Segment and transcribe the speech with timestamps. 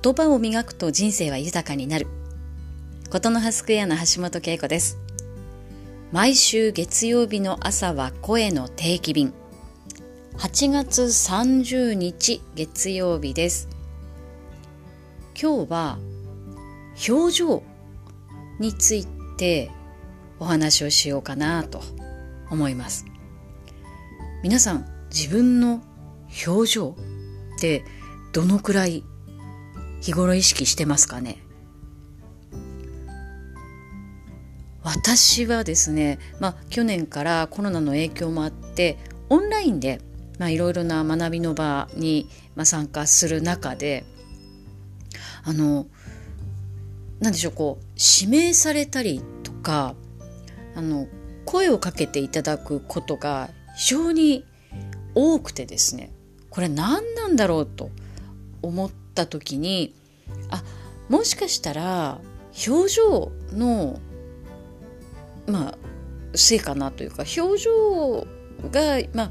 [0.00, 2.06] 言葉を磨くと人生は豊かになる。
[3.10, 4.96] ことの葉スクエアの橋本恵子です。
[6.12, 9.34] 毎週月曜日の朝は声の定期便。
[10.36, 13.68] 8月30日月曜日です。
[15.40, 15.98] 今日は
[17.08, 17.62] 表情
[18.60, 19.04] につい
[19.36, 19.68] て
[20.38, 21.80] お話をしようかなと
[22.50, 23.04] 思います。
[24.44, 25.82] 皆さん自分の
[26.46, 26.96] 表情
[27.56, 27.84] って
[28.32, 29.02] どのくらい
[30.00, 31.38] 日頃意識してますかね？
[34.82, 38.96] 私はですね、まあ、去年からコロナの影響もあって
[39.28, 40.00] オンラインで
[40.40, 42.28] いろいろな学びの場に、
[42.64, 44.04] 参加する中で
[45.44, 45.86] あの
[47.20, 49.94] 何でしょうこう指名されたりとか
[50.74, 51.06] あの
[51.44, 54.44] 声をかけていただくことが非常に
[55.14, 56.10] 多くてですね
[56.50, 57.90] これ何なんだろうと
[58.62, 59.92] 思った時に
[60.50, 60.62] あ
[61.08, 62.20] もしかしたら
[62.66, 63.98] 表情の
[65.46, 65.78] まあ
[66.34, 68.26] せいかなというか表情
[68.70, 69.30] がまあ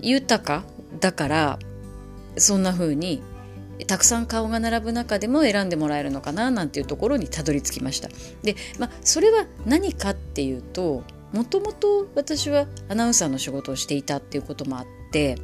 [0.00, 0.64] 豊か
[1.00, 1.58] だから
[2.36, 3.22] そんな風に
[3.86, 8.08] たくさん顔が並ぶ中でも選んでもらえるのかななんていうところにたどり着きました。
[8.42, 15.36] で、まあ、それは何かっていうともともと私はアナウンサーの仕事をしていたっていうこともあって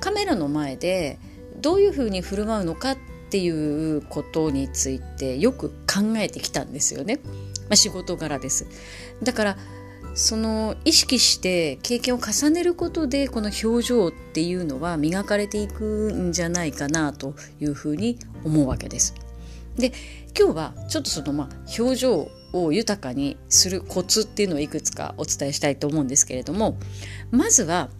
[0.00, 1.18] カメラの前で
[1.60, 2.96] どういうふうに振る舞うのかっ
[3.30, 7.32] ていうことについてよく考えてきたんですよね、ま
[7.70, 8.66] あ、仕事柄です
[9.22, 9.56] だから
[10.14, 19.14] その意識して経験を重ねることでこの表情っていうのは磨かれていくんじゃないかなというふうに思うわけです。
[19.76, 19.92] で
[20.38, 21.48] 今日はちょっとそのまあ
[21.78, 26.78] 表情を豊かにするコツっていうのをいくつかお伝えしたいと思うんですけれども
[27.30, 27.90] まずは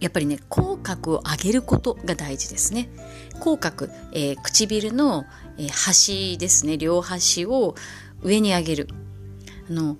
[0.00, 2.88] やっぱりね口角を上げることが大事ですね。
[3.40, 5.24] 口角、えー、唇の、
[5.58, 6.76] えー、端ですね。
[6.76, 7.74] 両端を
[8.22, 8.88] 上に上げる。
[9.68, 9.96] あの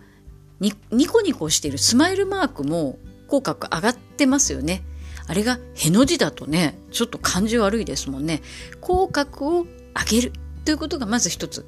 [0.61, 0.73] ニ
[1.07, 1.79] コニコしている。
[1.79, 4.83] スマイルマークも口角上がってますよね。
[5.27, 8.43] あれがへの字だとねちょっと感じ悪いですもんね。
[8.81, 10.33] 口角を上げる。
[10.65, 11.65] ということがまず一つ。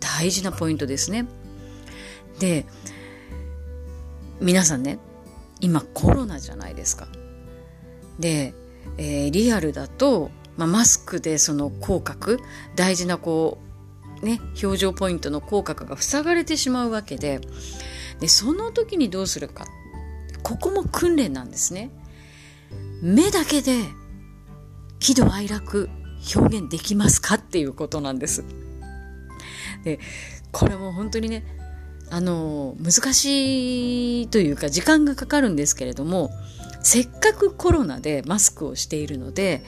[0.00, 1.26] 大事なポイントですね。
[2.38, 2.66] で
[4.40, 4.98] 皆さんね
[5.60, 7.08] 今コロナじゃないですか。
[8.18, 8.54] で、
[8.98, 12.38] えー、リアルだと、まあ、マスクでその口角
[12.76, 13.58] 大事なこ
[14.22, 17.40] うね表情ポイントの口角が塞がれてしまうわけで
[18.20, 19.66] でその時にどうするか。
[20.44, 21.90] ここも訓練なんですね。
[23.02, 23.80] 目だけで
[25.00, 25.88] 喜怒哀楽
[26.36, 28.44] 表現できますかっていうことなんです。
[29.84, 29.98] で
[30.52, 31.44] これも本当にね
[32.10, 36.30] あの難しいというか時間がかかるんですけれども
[36.84, 39.64] せっかくコロナでマスクをしているので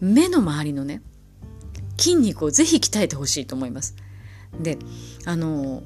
[0.00, 1.02] 目の周りのね
[1.98, 3.96] 筋肉をぜひ鍛えてほしいと思います。
[4.60, 4.78] で
[5.26, 5.82] あの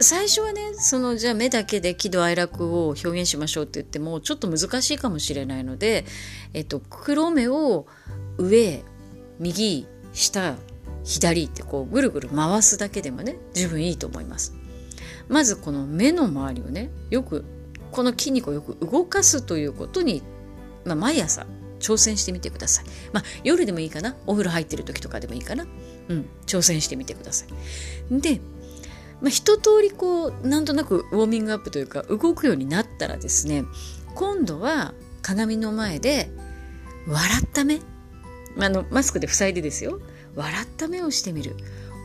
[0.00, 6.04] 最初はねそのじゃあ目だけで喜怒哀楽を表現しましょうって言ってもちょっと難しいかもしれないので、
[6.52, 7.86] えっと、黒目を
[8.38, 8.82] 上
[9.38, 10.56] 右下
[11.04, 14.54] 左ってこうぐるぐる回すだけでもね十分いいと思います。
[15.28, 17.44] まずこの目の周りをねよく
[17.90, 20.22] この筋肉をよく動かすということに、
[20.84, 21.46] まあ、毎朝
[21.78, 22.84] 挑戦してみてください。
[23.12, 24.16] まあ、夜でもいいかな。
[24.26, 25.66] お風呂入ってる時とかでもいいかな。
[26.08, 28.20] うん、挑戦してみてください。
[28.20, 28.40] で、
[29.20, 33.64] まあ、一通りこう、なんとなくウォーミングアップというか、動くようになったらですね、
[34.14, 36.30] 今度は鏡の前で、
[37.06, 37.80] 笑った目。
[38.58, 40.00] あの、マスクで塞いでですよ。
[40.34, 41.56] 笑った目をしてみる。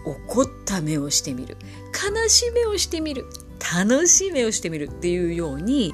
[0.05, 1.57] 怒った目をしてみる。
[1.93, 3.25] 悲しい目をしてみる。
[3.73, 5.93] 楽しい目をしてみるっていうように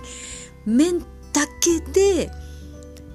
[0.65, 1.05] 面だ
[1.61, 2.29] けで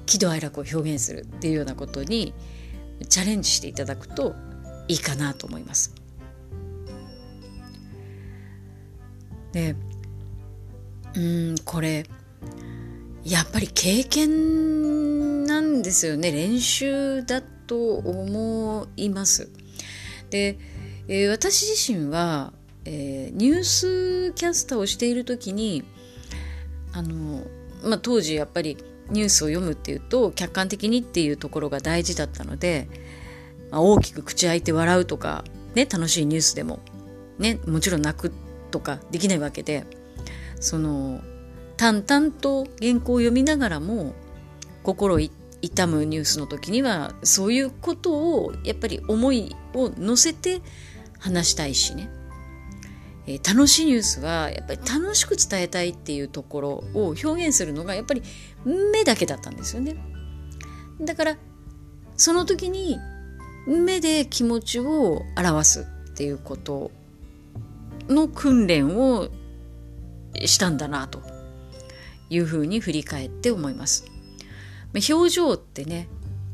[0.07, 2.33] 喜怒哀楽を表現するっていうようなことに
[3.09, 4.35] チャレンジしていただくと
[4.89, 5.95] いいかなと思います。
[9.53, 9.75] で
[11.15, 12.05] うんこれ
[13.25, 19.51] やっぱり経験なんですよね練習だと思います。
[20.31, 20.59] で、
[21.09, 22.53] えー、私自身は
[22.87, 25.85] えー、ニュースキャスターをしている時に
[26.93, 27.43] あの、
[27.83, 28.79] まあ、当時やっぱり
[29.11, 32.89] ニュースを読むっていうと客観的にっていうところが大事だったので、
[33.71, 35.45] まあ、大きく口開いて笑うとか、
[35.75, 36.81] ね、楽しいニュースでも、
[37.39, 38.33] ね、もちろん泣く
[38.71, 39.85] とかできないわけで
[40.61, 41.21] その
[41.77, 44.15] 淡々と原稿を読みながらも
[44.83, 50.63] 心痛むニュースの時にはそういうことをやっぱり思いを乗せて
[51.19, 52.16] 話したいしね。
[53.27, 58.23] えー、楽しいニュースはやっぱり楽しく伝えたいっていうところを表現するのがやっぱり
[58.65, 59.97] 目だけだったんですよね。
[61.01, 61.37] だから
[62.17, 62.99] その時に
[63.67, 66.91] 目で気持ちを表すっていうこと
[68.09, 69.29] の訓練を
[70.45, 71.21] したんだなと
[72.31, 74.05] いうふうに振り返って思います。
[74.95, 76.09] 表情ってね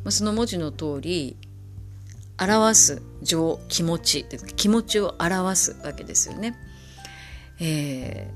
[0.08, 1.36] その文字の通り
[2.40, 4.26] 表す情気持ち
[4.56, 6.56] 気持ちを表すわけですよね。
[7.60, 8.30] え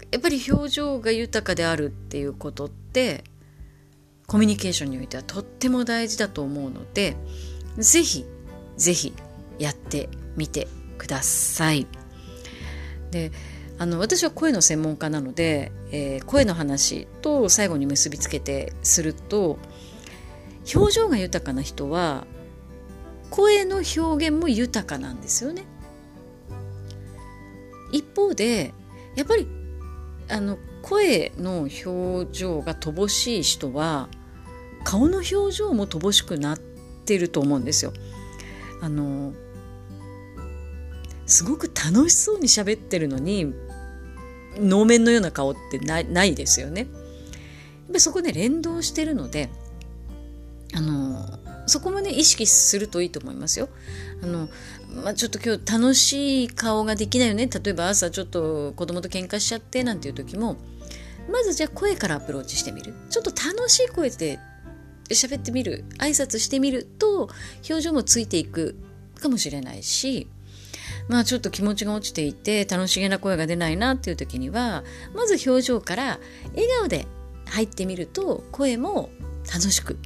[0.00, 3.24] ー、やっぱり表情が豊かであるっていうことって
[4.26, 7.16] コミュニケーションにおいてはとっても大事だと思うので
[7.78, 8.24] ぜひ
[8.76, 9.12] ぜひ
[9.58, 10.68] やってみて
[10.98, 11.86] ください。
[13.10, 13.30] で
[13.78, 19.58] あの私は声の専門家なので、えー、声の話と最後に結びつけてすると
[20.74, 22.26] 表情が豊かな人は
[23.34, 25.64] 声の表現も豊かなんですよね。
[27.90, 28.72] 一方で
[29.16, 29.48] やっぱり
[30.28, 34.08] あの声の表情が乏しい人は
[34.84, 37.92] 顔の表情も乏しくなってると思うんですよ。
[38.80, 39.32] あの
[41.26, 43.52] すごく楽しそうに喋ってるのに
[44.60, 46.82] 能面のような顔ってないですよね。
[46.82, 49.50] やっぱそこで連動してるので
[50.72, 53.68] あのそこもね意識するといいと思いますよ。
[54.22, 54.48] あの
[55.02, 57.48] まあ、ちょっと今日楽しい顔ができないよね。
[57.48, 60.56] 例えば朝ちょっと子供と喧嘩しちゃってなんていう時も
[61.30, 62.94] まずじゃあ声からアプローチしてみる。
[63.10, 64.38] ちょっと楽しい声で
[65.10, 65.84] 喋ってみる。
[65.98, 67.28] 挨拶してみると
[67.68, 68.76] 表情もついていく
[69.20, 70.28] かもしれないし
[71.08, 74.84] まあちょっと気持ちが落ちていて楽しげな声が出ないなっていう時には
[75.14, 76.18] まず表情から
[76.54, 77.06] 笑顔で
[77.46, 79.10] 入ってみると声も
[79.46, 79.98] 楽しく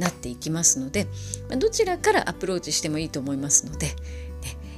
[0.00, 1.06] なっていきますので
[1.58, 3.94] どちらからアプローチしてもいいと思いますので、ね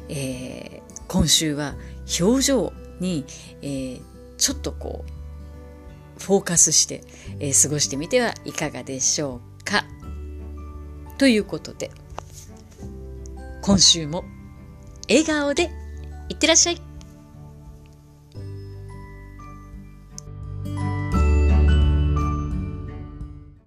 [0.08, 1.74] えー、今週は
[2.20, 3.24] 表情に、
[3.62, 4.02] えー、
[4.36, 5.04] ちょっとこ
[6.18, 7.04] うフォーカスして、
[7.38, 9.84] えー、過ごしてみてはいかがでしょうか。
[11.18, 11.90] ということで
[13.62, 14.24] 今週も
[15.08, 15.70] 笑顔で
[16.28, 16.80] いってらっしゃい